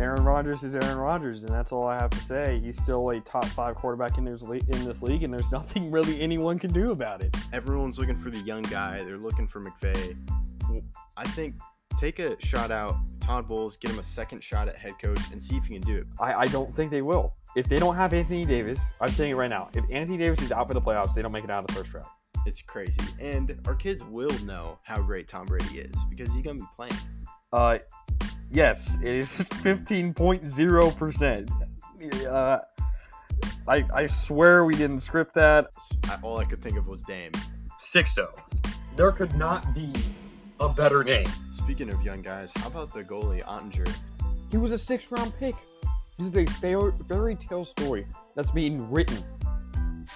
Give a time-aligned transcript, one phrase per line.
[0.00, 2.60] Aaron Rodgers is Aaron Rodgers, and that's all I have to say.
[2.62, 5.90] He's still a top five quarterback in this league, in this league, and there's nothing
[5.90, 7.36] really anyone can do about it.
[7.52, 9.04] Everyone's looking for the young guy.
[9.04, 10.16] They're looking for McVay.
[11.16, 11.54] I think
[11.96, 15.42] take a shot out Todd Bowles, get him a second shot at head coach, and
[15.42, 16.06] see if he can do it.
[16.18, 17.34] I, I don't think they will.
[17.54, 19.68] If they don't have Anthony Davis, I'm saying it right now.
[19.74, 21.72] If Anthony Davis is out for the playoffs, they don't make it out of the
[21.74, 22.08] first round.
[22.46, 26.58] It's crazy, and our kids will know how great Tom Brady is because he's gonna
[26.58, 26.92] be playing.
[27.52, 27.78] Uh,
[28.54, 32.26] yes, it is 15.0%.
[32.26, 32.58] Uh,
[33.66, 35.68] I, I swear we didn't script that.
[36.22, 37.32] All I could think of was Dame.
[37.78, 38.28] Sixto.
[38.96, 39.92] There could not be
[40.60, 41.26] a better name.
[41.56, 43.90] Speaking of young guys, how about the goalie Oettinger?
[44.50, 45.56] He was a sixth round pick.
[46.16, 46.46] This is a
[47.08, 49.18] fairy tale story that's being written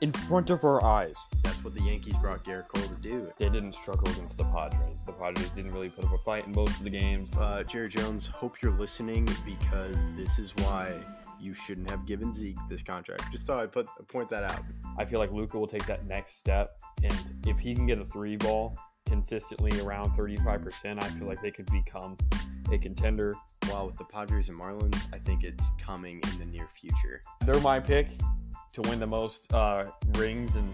[0.00, 1.16] in front of our eyes.
[1.60, 3.30] That's what the Yankees brought Gerrit Cole to do.
[3.36, 5.04] They didn't struggle against the Padres.
[5.04, 7.28] The Padres didn't really put up a fight in most of the games.
[7.36, 10.94] Uh, Jerry Jones, hope you're listening because this is why
[11.38, 13.24] you shouldn't have given Zeke this contract.
[13.30, 14.62] Just thought I'd put point that out.
[14.96, 17.14] I feel like Luka will take that next step, and
[17.46, 18.74] if he can get a three ball
[19.04, 22.16] consistently around 35%, I feel like they could become
[22.72, 23.34] a contender.
[23.68, 27.20] While with the Padres and Marlins, I think it's coming in the near future.
[27.44, 28.08] They're my pick
[28.72, 29.84] to win the most uh,
[30.16, 30.64] rings in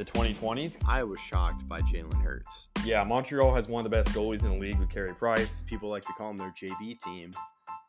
[0.00, 0.78] the 2020s.
[0.88, 2.68] I was shocked by Jalen Hurts.
[2.86, 5.62] Yeah, Montreal has one of the best goalies in the league with Carey Price.
[5.66, 7.30] People like to call them their JV team,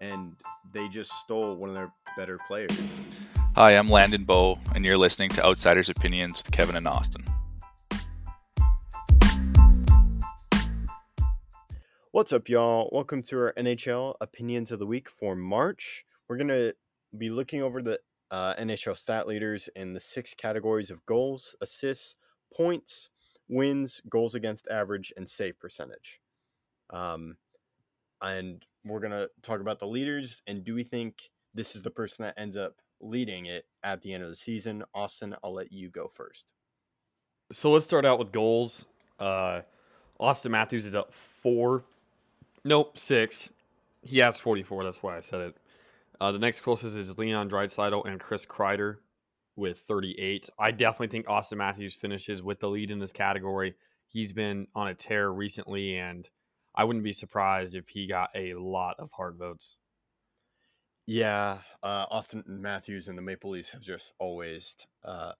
[0.02, 0.36] and
[0.74, 3.00] they just stole one of their better players.
[3.56, 7.24] Hi, I'm Landon Bow, and you're listening to Outsiders Opinions with Kevin and Austin.
[12.12, 12.90] What's up, y'all?
[12.92, 16.04] Welcome to our NHL Opinions of the Week for March.
[16.28, 16.74] We're going to
[17.18, 22.16] be looking over the uh, NHL stat leaders in the six categories of goals, assists,
[22.54, 23.10] points,
[23.50, 26.22] wins, goals against average, and save percentage.
[26.90, 27.38] Um,
[28.22, 31.92] and we're going to talk about the leaders and do we think this is the
[31.92, 34.84] person that ends up leading it at the end of the season?
[34.96, 36.54] Austin, I'll let you go first.
[37.54, 38.86] So let's start out with goals.
[39.20, 39.62] Uh,
[40.20, 41.84] Auston Matthews is up four
[42.64, 43.50] Nope, six.
[44.04, 44.84] He has 44.
[44.84, 45.56] That's why I said it.
[46.22, 48.98] Uh, the next closest is Leon Draisaitl and Chris Kreider
[49.56, 50.52] with 38.
[50.60, 53.74] I definitely think Auston Matthews finishes with the lead in this category.
[54.08, 56.30] He's been on a tear recently, and
[56.76, 59.78] I wouldn't be surprised if he got a lot of Hart votes.
[61.08, 65.32] Yeah, uh, Auston Matthews and the Maple Leafs have just always uh,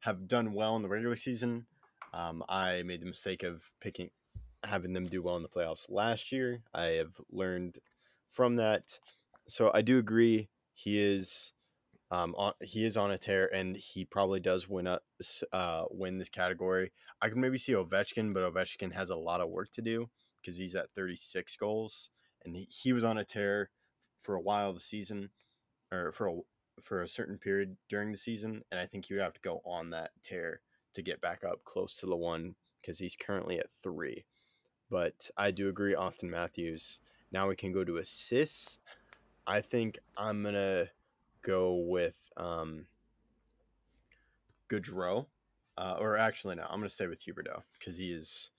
[0.00, 1.66] have done well in the regular season.
[2.12, 4.10] Um, I made the mistake of picking
[4.64, 6.64] having them do well in the playoffs last year.
[6.74, 7.78] I have learned
[8.28, 8.98] from that.
[9.48, 11.52] So I do agree he is
[12.10, 15.02] um on, he is on a tear and he probably does win up
[15.52, 16.92] uh win this category.
[17.20, 20.08] I can maybe see Ovechkin, but Ovechkin has a lot of work to do
[20.40, 22.10] because he's at 36 goals
[22.44, 23.70] and he, he was on a tear
[24.20, 25.30] for a while the season
[25.92, 26.36] or for a
[26.80, 29.62] for a certain period during the season and I think he would have to go
[29.64, 30.60] on that tear
[30.94, 34.24] to get back up close to the one because he's currently at 3
[34.90, 37.00] but I do agree, Auston Matthews.
[37.32, 38.78] Now we can go to assists.
[39.46, 40.88] I think I'm gonna
[41.42, 42.86] go with um,
[45.78, 48.50] uh, or actually no, I'm gonna stay with Huberdeau because he is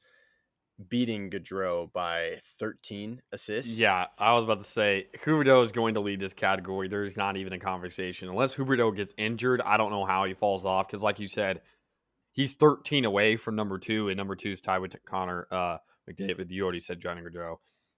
[0.90, 3.78] beating Gaudreau by 13 assists.
[3.78, 6.88] Yeah, I was about to say Huberdeau is going to lead this category.
[6.88, 9.62] There's not even a conversation unless Huberdeau gets injured.
[9.62, 11.62] I don't know how he falls off because, like you said,
[12.34, 15.48] he's 13 away from number two, and number two is tied with Connor.
[15.52, 15.78] Uh,
[16.10, 17.58] McDavid, you already said Johnny Gaudreau.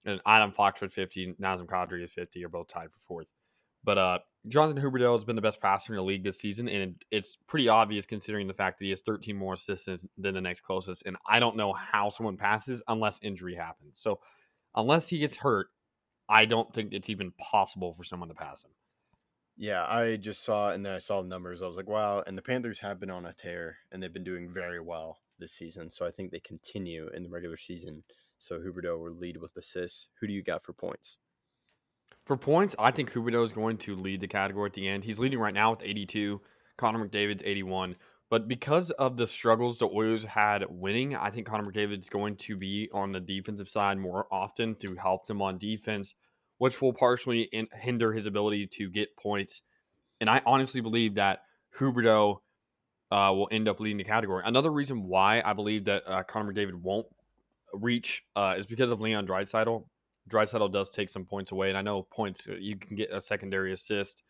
[0.10, 3.28] And Adam Fox with 50, Nazem Kadri at 50 are both tied for fourth.
[3.84, 6.96] But uh, Jonathan Huberdeau has been the best passer in the league this season, and
[7.12, 10.62] it's pretty obvious considering the fact that he has 13 more assists than the next
[10.62, 11.04] closest.
[11.06, 14.00] And I don't know how someone passes unless injury happens.
[14.02, 14.20] So
[14.76, 15.68] unless he gets hurt,
[16.28, 18.72] I don't think it's even possible for someone to pass him.
[19.58, 21.62] Yeah, I just saw and then I saw the numbers.
[21.62, 22.24] I was like, wow.
[22.26, 25.54] And the Panthers have been on a tear, and they've been doing very well this
[25.54, 25.90] season.
[25.90, 28.04] So I think they continue in the regular season.
[28.40, 30.08] So Huberdeau will lead with assists.
[30.20, 31.18] Who do you got for points?
[32.26, 35.04] For points, I think Huberdeau is going to lead the category at the end.
[35.04, 36.42] He's leading right now with 82.
[36.78, 37.96] Connor McDavid's 81.
[38.30, 42.56] But because of the struggles the Oilers had winning, I think Connor McDavid's going to
[42.56, 46.14] be on the defensive side more often to help them on defense,
[46.60, 49.62] which will partially in- hinder his ability to get points.
[50.22, 51.40] And I honestly believe that
[51.80, 52.42] Huberdeau
[53.12, 54.44] uh, will end up leading the category.
[54.46, 57.08] Another reason why I believe that uh, Connor McDavid won't
[57.74, 59.86] reach uh, is because of Leon Draisaitl.
[60.30, 63.22] Draisaitl does take some points away, and I know points uh, you can get a
[63.22, 64.22] secondary assist,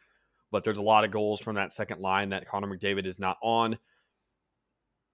[0.51, 3.38] but there's a lot of goals from that second line that Connor McDavid is not
[3.44, 3.77] on.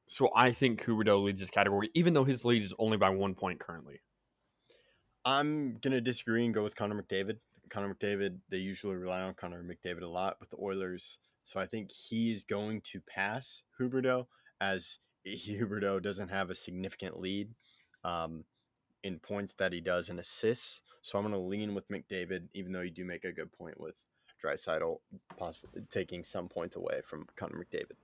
[0.07, 3.33] So I think Huberdeau leads this category, even though his lead is only by one
[3.33, 4.01] point currently.
[5.25, 7.37] I'm gonna disagree and go with Connor McDavid.
[7.69, 8.37] Connor McDavid.
[8.49, 12.31] They usually rely on Connor McDavid a lot with the Oilers, so I think he
[12.31, 14.27] is going to pass Huberdeau
[14.61, 17.49] as Huberdeau doesn't have a significant lead
[18.05, 18.45] um,
[19.03, 20.81] in points that he does and assists.
[21.01, 23.79] So I'm going to lean with McDavid, even though you do make a good point
[23.79, 23.95] with
[24.43, 24.97] Draisaitl
[25.37, 27.97] possibly taking some points away from Connor McDavid.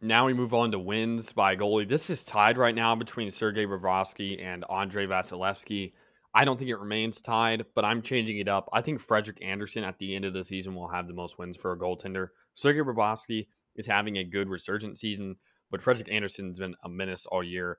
[0.00, 1.88] Now we move on to wins by goalie.
[1.88, 5.92] This is tied right now between Sergei Bobrovsky and Andrei Vasilevskiy.
[6.34, 8.68] I don't think it remains tied, but I'm changing it up.
[8.72, 11.56] I think Frederik Andersen at the end of the season will have the most wins
[11.56, 12.28] for a goaltender.
[12.54, 15.34] Sergei Bobrovsky is having a good resurgent season,
[15.70, 17.78] but Frederik Andersen's been a menace all year.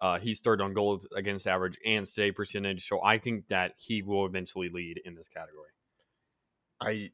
[0.00, 4.02] Uh, he's third on goals against average and save percentage, so I think that he
[4.02, 5.70] will eventually lead in this category.
[6.80, 7.10] I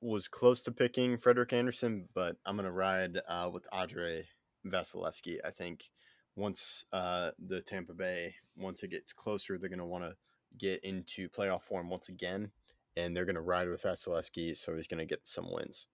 [0.00, 4.26] was close to picking Frederik Andersen, but I'm going to ride uh, with Andre
[4.66, 5.38] Vasilevskiy.
[5.44, 5.90] I think
[6.36, 10.14] once uh, the Tampa Bay, once it gets closer, they're going to want to
[10.56, 12.50] get into playoff form once again,
[12.96, 15.86] and they're going to ride with Vasilevskiy, so he's going to get some wins.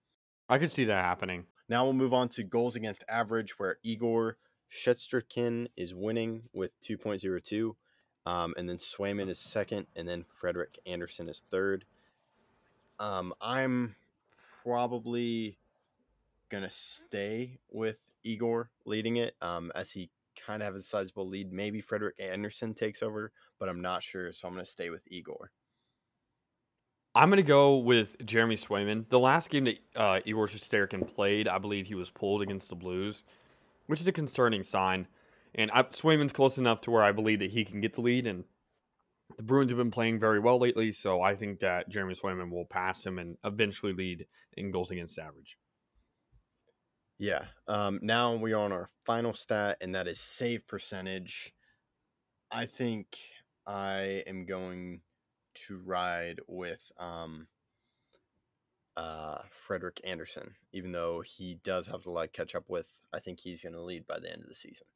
[0.47, 1.45] I could see that happening.
[1.67, 4.37] Now we'll move on to goals against average, where Igor
[4.71, 7.75] Shesterkin is winning with 2.02,
[8.25, 11.85] um, and then Swayman is second, and then Frederik Andersen is third.
[12.99, 13.95] Um, I'm
[14.63, 15.57] probably
[16.49, 21.51] gonna stay with Igor leading it, um, as he kind of has a sizable lead.
[21.51, 25.51] Maybe Frederik Andersen takes over, but I'm not sure, so I'm gonna stay with Igor.
[27.15, 29.07] I'm to go with Jeremy Swayman.
[29.07, 32.75] The last game that uh, Igor Shesterkin played, I believe he was pulled against the
[32.75, 33.23] Blues,
[33.87, 35.07] which is a concerning sign.
[35.55, 38.27] And I, Swayman's close enough to where I believe that he can get the lead,
[38.27, 38.43] and
[39.37, 42.65] the Bruins have been playing very well lately, so I think that Jeremy Swayman will
[42.65, 44.25] pass him and eventually lead
[44.57, 45.57] in goals against average.
[47.17, 47.45] Yeah.
[47.67, 51.53] Um, now we are on our final stat, and that is save percentage.
[52.51, 53.17] I think
[53.65, 55.01] I am going
[55.67, 57.47] to ride with um,
[58.97, 62.89] uh, Frederik Andersen, even though he does have to like catch up with.
[63.13, 64.87] I think he's going to lead by the end of the season.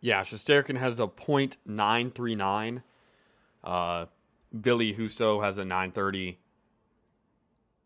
[0.00, 2.82] Yeah, Shesterkin has a .939.
[3.62, 4.06] Uh,
[4.52, 6.38] Ville Husso has a 930.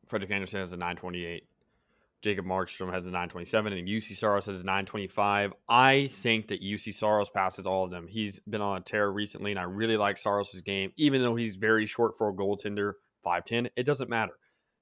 [0.08, 1.44] Frederik Andersen has a 928.
[2.22, 5.52] Jacob Markstrom has a 927, and Juuse Saros has a 925.
[5.68, 8.08] I think that Juuse Saros passes all of them.
[8.08, 11.54] He's been on a tear recently, and I really like Saros' game, even though he's
[11.54, 12.94] very short for a goaltender,
[13.24, 13.68] 5'10.
[13.76, 14.32] It doesn't matter.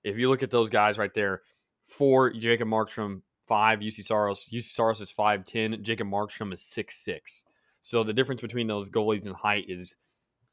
[0.05, 1.43] If you look at those guys right there,
[1.89, 4.45] four Jacob Markstrom, five Juuse Saros.
[4.53, 5.83] Juuse Saros is 5'10.
[5.83, 7.45] Jacob Markstrom is six six.
[7.83, 9.95] So the difference between those goalies in height is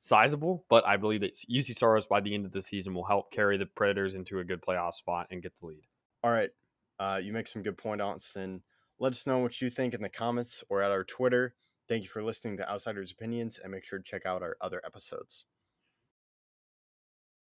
[0.01, 3.31] sizable, but I believe that Juuse Saros by the end of the season will help
[3.31, 5.83] carry the Predators into a good playoff spot and get the lead.
[6.23, 6.49] All right.
[6.99, 8.61] Uh, you make some good point, Austin.
[8.99, 11.55] Let us know what you think in the comments or at our Twitter.
[11.87, 14.81] Thank you for listening to Outsiders Opinions and make sure to check out our other
[14.85, 15.45] episodes.